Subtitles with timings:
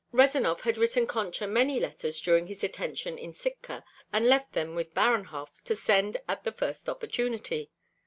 [0.11, 4.95] Rezanov had written Concha many letters during his detention in Sitka, and left them with
[4.95, 7.69] Baranhov to send at the first opportunity.